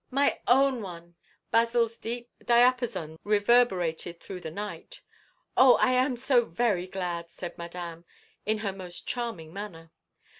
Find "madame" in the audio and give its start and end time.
7.55-8.05